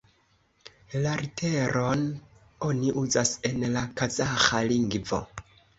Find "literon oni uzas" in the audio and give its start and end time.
1.19-3.37